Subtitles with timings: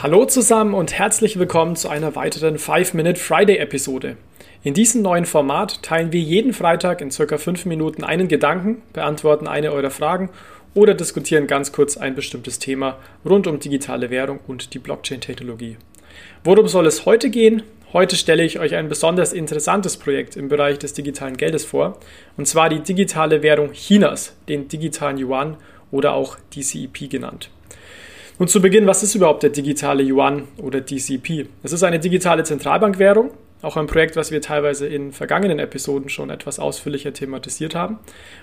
[0.00, 4.16] Hallo zusammen und herzlich willkommen zu einer weiteren 5-Minute Friday-Episode.
[4.62, 9.48] In diesem neuen Format teilen wir jeden Freitag in circa 5 Minuten einen Gedanken, beantworten
[9.48, 10.30] eine eurer Fragen
[10.72, 15.78] oder diskutieren ganz kurz ein bestimmtes Thema rund um digitale Währung und die Blockchain-Technologie.
[16.44, 17.64] Worum soll es heute gehen?
[17.92, 21.98] Heute stelle ich euch ein besonders interessantes Projekt im Bereich des digitalen Geldes vor,
[22.36, 25.56] und zwar die digitale Währung Chinas, den digitalen Yuan
[25.90, 27.50] oder auch DCEP genannt.
[28.38, 31.46] Und zu Beginn, was ist überhaupt der digitale Yuan oder DCP?
[31.64, 36.30] Es ist eine digitale Zentralbankwährung, auch ein Projekt, was wir teilweise in vergangenen Episoden schon
[36.30, 37.98] etwas ausführlicher thematisiert haben.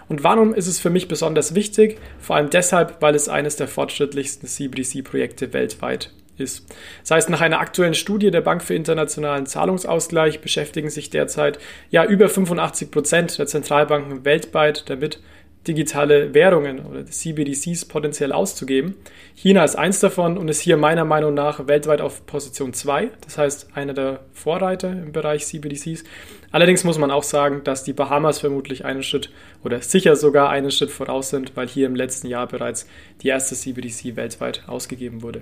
[0.09, 1.97] Und warum ist es für mich besonders wichtig?
[2.19, 6.67] Vor allem deshalb, weil es eines der fortschrittlichsten CBDC-Projekte weltweit ist.
[7.03, 11.57] Das heißt, nach einer aktuellen Studie der Bank für internationalen Zahlungsausgleich beschäftigen sich derzeit
[11.89, 15.21] ja über 85 Prozent der Zentralbanken weltweit damit,
[15.67, 18.95] digitale Währungen oder CBDCs potenziell auszugeben.
[19.35, 23.37] China ist eins davon und ist hier meiner Meinung nach weltweit auf Position 2, das
[23.37, 26.03] heißt einer der Vorreiter im Bereich CBDCs.
[26.51, 29.31] Allerdings muss man auch sagen, dass die Bahamas vermutlich einen Schritt
[29.63, 32.87] oder sicher sogar einen Schritt voraus sind, weil hier im letzten Jahr bereits
[33.21, 35.41] die erste CBDC weltweit ausgegeben wurde.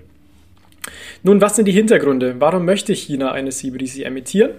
[1.22, 2.36] Nun, was sind die Hintergründe?
[2.40, 4.52] Warum möchte China eine CBDC emittieren?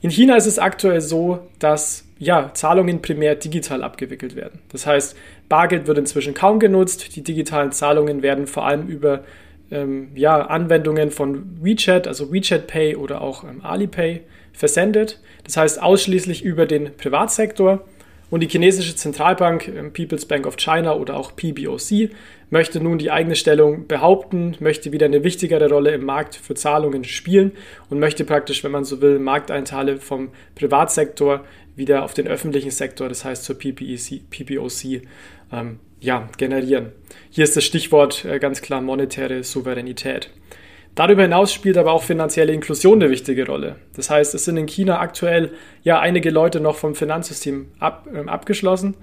[0.00, 4.60] In China ist es aktuell so, dass ja, Zahlungen primär digital abgewickelt werden.
[4.70, 5.16] Das heißt,
[5.48, 7.14] Bargeld wird inzwischen kaum genutzt.
[7.16, 9.22] Die digitalen Zahlungen werden vor allem über
[9.70, 15.20] ähm, ja, Anwendungen von WeChat, also WeChat Pay oder auch ähm, Alipay versendet.
[15.44, 17.84] Das heißt ausschließlich über den Privatsektor.
[18.30, 22.10] Und die chinesische Zentralbank, ähm, People's Bank of China oder auch PBOC,
[22.50, 27.04] möchte nun die eigene Stellung behaupten, möchte wieder eine wichtigere Rolle im Markt für Zahlungen
[27.04, 27.52] spielen
[27.90, 31.44] und möchte praktisch, wenn man so will, Markteinteile vom Privatsektor
[31.76, 35.02] wieder auf den öffentlichen Sektor, das heißt zur PPEC, PPOC,
[35.52, 36.92] ähm, ja, generieren.
[37.30, 40.30] Hier ist das Stichwort äh, ganz klar monetäre Souveränität.
[40.98, 43.76] Darüber hinaus spielt aber auch finanzielle Inklusion eine wichtige Rolle.
[43.94, 45.52] Das heißt, es sind in China aktuell
[45.84, 48.96] ja einige Leute noch vom Finanzsystem ab, äh, abgeschlossen.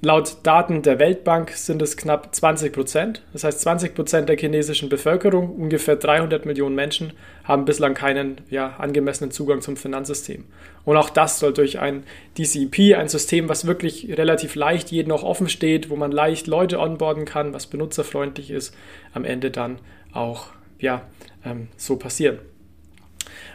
[0.00, 3.26] Laut Daten der Weltbank sind es knapp 20 Prozent.
[3.34, 7.12] Das heißt, 20 Prozent der chinesischen Bevölkerung, ungefähr 300 Millionen Menschen,
[7.44, 10.46] haben bislang keinen ja, angemessenen Zugang zum Finanzsystem.
[10.86, 12.04] Und auch das soll durch ein
[12.38, 16.80] DCP, ein System, was wirklich relativ leicht jedem auch offen steht, wo man leicht Leute
[16.80, 18.74] onboarden kann, was benutzerfreundlich ist,
[19.12, 19.78] am Ende dann
[20.14, 20.46] auch
[20.78, 21.02] ja,
[21.44, 22.38] ähm, so passieren.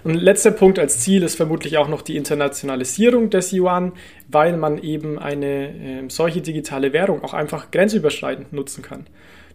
[0.03, 3.93] Und letzter Punkt als Ziel ist vermutlich auch noch die Internationalisierung des Yuan,
[4.27, 9.07] weil man eben eine äh, solche digitale Währung auch einfach grenzüberschreitend nutzen kann.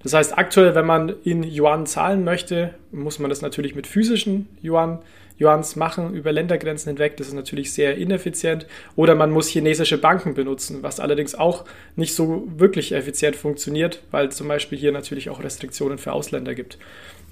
[0.02, 4.48] Das heißt, aktuell, wenn man in Yuan zahlen möchte, muss man das natürlich mit physischen
[4.62, 5.00] Yuan
[5.40, 7.16] Yuans machen über Ländergrenzen hinweg.
[7.16, 8.66] Das ist natürlich sehr ineffizient.
[8.96, 11.64] Oder man muss chinesische Banken benutzen, was allerdings auch
[11.96, 16.78] nicht so wirklich effizient funktioniert, weil zum Beispiel hier natürlich auch Restriktionen für Ausländer gibt.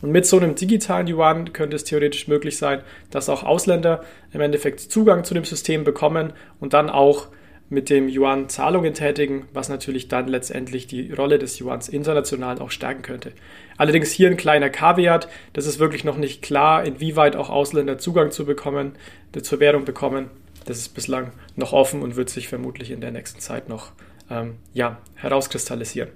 [0.02, 2.80] Und mit so einem digitalen Yuan könnte es theoretisch möglich sein,
[3.10, 7.28] dass auch Ausländer im Endeffekt Zugang zu dem System bekommen und dann auch
[7.68, 12.70] mit dem Yuan Zahlungen tätigen, was natürlich dann letztendlich die Rolle des Yuans international auch
[12.70, 13.32] stärken könnte.
[13.76, 18.30] Allerdings hier ein kleiner Kaviat, das ist wirklich noch nicht klar, inwieweit auch Ausländer Zugang
[18.30, 18.92] zu bekommen,
[19.42, 20.30] zur Währung bekommen.
[20.64, 23.92] Das ist bislang noch offen und wird sich vermutlich in der nächsten Zeit noch
[24.30, 26.10] ähm, ja, herauskristallisieren.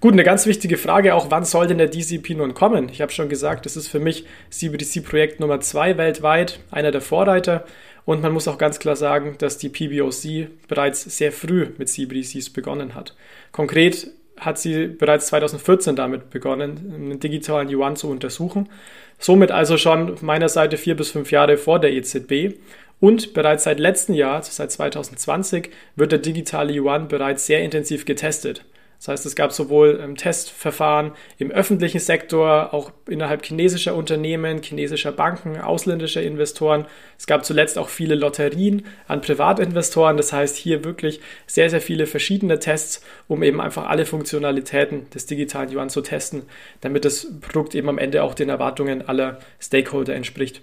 [0.00, 2.88] Gut, eine ganz wichtige Frage auch, wann soll denn der DCP nun kommen?
[2.88, 7.64] Ich habe schon gesagt, das ist für mich CBDC-Projekt Nummer zwei weltweit, einer der Vorreiter.
[8.08, 12.48] Und man muss auch ganz klar sagen, dass die PBOC bereits sehr früh mit CBDCs
[12.48, 13.14] begonnen hat.
[13.52, 14.10] Konkret
[14.40, 18.70] hat sie bereits 2014 damit begonnen, einen digitalen Yuan zu untersuchen.
[19.18, 22.56] Somit also schon meiner Seite vier bis fünf Jahre vor der EZB.
[22.98, 28.06] Und bereits seit letztem Jahr, also seit 2020, wird der digitale Yuan bereits sehr intensiv
[28.06, 28.64] getestet.
[28.98, 35.12] Das heißt, es gab sowohl ähm, Testverfahren im öffentlichen Sektor, auch innerhalb chinesischer Unternehmen, chinesischer
[35.12, 36.84] Banken, ausländischer Investoren.
[37.16, 40.16] Es gab zuletzt auch viele Lotterien an Privatinvestoren.
[40.16, 45.26] Das heißt, hier wirklich sehr, sehr viele verschiedene Tests, um eben einfach alle Funktionalitäten des
[45.26, 46.42] digitalen Yuan zu testen,
[46.80, 50.60] damit das Produkt eben am Ende auch den Erwartungen aller Stakeholder entspricht.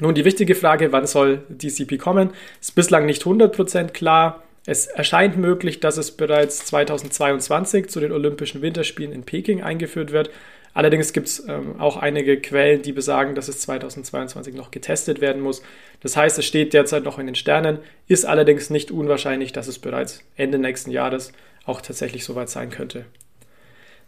[0.00, 2.30] Nun, die wichtige Frage, wann soll DCP kommen,
[2.60, 4.42] ist bislang nicht 100% klar.
[4.66, 10.30] Es erscheint möglich, dass es bereits 2022 zu den Olympischen Winterspielen in Peking eingeführt wird.
[10.72, 15.42] Allerdings gibt es ähm, auch einige Quellen, die besagen, dass es 2022 noch getestet werden
[15.42, 15.62] muss.
[16.00, 17.78] Das heißt, es steht derzeit noch in den Sternen,
[18.08, 21.32] ist allerdings nicht unwahrscheinlich, dass es bereits Ende nächsten Jahres
[21.66, 23.04] auch tatsächlich soweit sein könnte.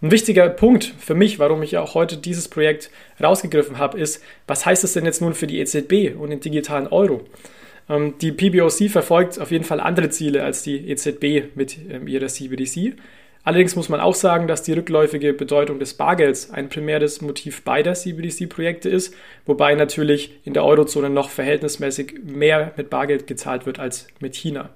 [0.02, 2.90] Ein wichtiger Punkt für mich, warum ich auch heute dieses Projekt
[3.22, 6.88] rausgegriffen habe, ist, was heißt es denn jetzt nun für die EZB und den digitalen
[6.88, 7.24] Euro?
[7.88, 12.26] Ähm, die PBOC verfolgt auf jeden Fall andere Ziele als die EZB mit ähm, ihrer
[12.26, 12.94] CBDC.
[13.46, 17.94] Allerdings muss man auch sagen, dass die rückläufige Bedeutung des Bargelds ein primäres Motiv beider
[17.94, 24.08] CBDC-Projekte ist, wobei natürlich in der Eurozone noch verhältnismäßig mehr mit Bargeld gezahlt wird als
[24.18, 24.70] mit China.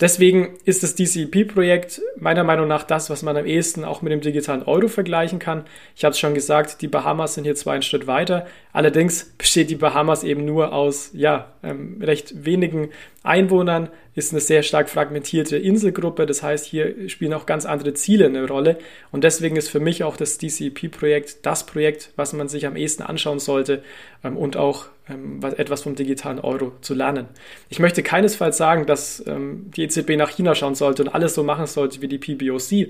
[0.00, 4.20] Deswegen ist das DCEP-Projekt meiner Meinung nach das, was man am ehesten auch mit dem
[4.20, 5.64] digitalen Euro vergleichen kann.
[5.96, 9.70] Ich habe es schon gesagt, die Bahamas sind hier zwar einen Schritt weiter, allerdings besteht
[9.70, 12.90] die Bahamas eben nur aus ja, ähm, recht wenigen
[13.24, 13.88] Einwohnern,
[14.18, 16.26] ist eine sehr stark fragmentierte Inselgruppe.
[16.26, 18.78] Das heißt, hier spielen auch ganz andere Ziele eine Rolle.
[19.12, 23.02] Und deswegen ist für mich auch das DCEP-Projekt das Projekt, was man sich am ehesten
[23.04, 23.82] anschauen sollte
[24.24, 27.28] ähm, und auch ähm, etwas vom digitalen Euro zu lernen.
[27.68, 31.44] Ich möchte keinesfalls sagen, dass ähm, die EZB nach China schauen sollte und alles so
[31.44, 32.88] machen sollte wie die PBOC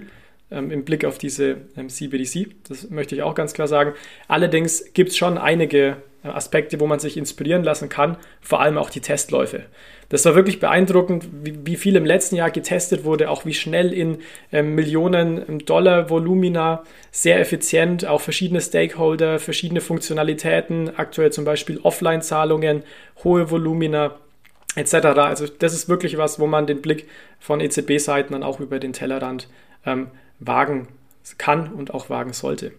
[0.51, 2.49] ähm, im Blick auf diese ähm, CBDC.
[2.69, 3.95] Das möchte ich auch ganz klar sagen.
[4.29, 8.79] Allerdings gibt es schon einige äh, Aspekte, wo man sich inspirieren lassen kann, vor allem
[8.79, 9.67] auch die Testläufe.
[10.09, 13.93] Das war wirklich beeindruckend, wie, wie viel im letzten Jahr getestet wurde, auch wie schnell
[13.93, 14.19] in
[14.53, 21.79] ähm, Millionen ähm, Dollar Volumina sehr effizient, auch verschiedene Stakeholder, verschiedene Funktionalitäten, aktuell zum Beispiel
[21.83, 22.83] Offline-Zahlungen,
[23.23, 24.17] hohe Volumina
[24.77, 24.95] etc.
[25.19, 27.07] Also das ist wirklich was, wo man den Blick
[27.39, 29.49] von EZB-Seiten dann auch über den Tellerrand
[29.85, 30.09] ähm,
[30.41, 30.89] wagen
[31.37, 32.73] kann und auch wagen sollte.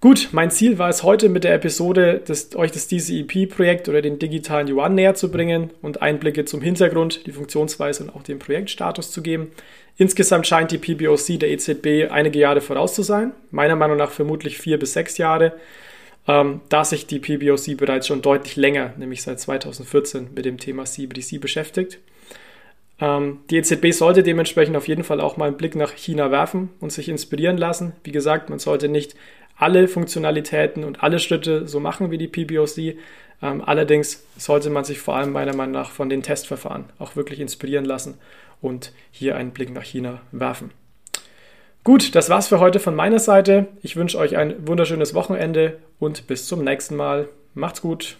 [0.00, 4.20] Gut, mein Ziel war es heute mit der Episode, das, euch das DCEP-Projekt oder den
[4.20, 9.10] digitalen Yuan näher zu bringen und Einblicke zum Hintergrund, die Funktionsweise und auch den Projektstatus
[9.10, 9.50] zu geben.
[9.96, 14.56] Insgesamt scheint die PBOC der EZB einige Jahre voraus zu sein, meiner Meinung nach vermutlich
[14.58, 15.54] vier bis sechs Jahre,
[16.28, 20.84] ähm, da sich die PBOC bereits schon deutlich länger, nämlich seit 2014, mit dem Thema
[20.84, 21.98] CBDC beschäftigt.
[23.00, 26.70] Ähm, die EZB sollte dementsprechend auf jeden Fall auch mal einen Blick nach China werfen
[26.80, 27.92] und sich inspirieren lassen.
[28.04, 29.14] Wie gesagt, man sollte nicht
[29.56, 32.96] alle Funktionalitäten und alle Schritte so machen wie die PBOC.
[33.40, 37.40] Ähm, allerdings sollte man sich vor allem meiner Meinung nach von den Testverfahren auch wirklich
[37.40, 38.18] inspirieren lassen
[38.60, 40.70] und hier einen Blick nach China werfen.
[41.84, 43.68] Gut, das war's für heute von meiner Seite.
[43.82, 47.28] Ich wünsche euch ein wunderschönes Wochenende und bis zum nächsten Mal.
[47.54, 48.18] Macht's gut.